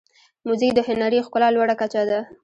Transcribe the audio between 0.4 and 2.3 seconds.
موزیک د هنري ښکلا لوړه کچه ده.